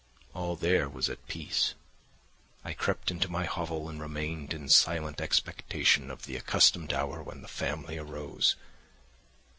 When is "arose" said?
7.99-8.55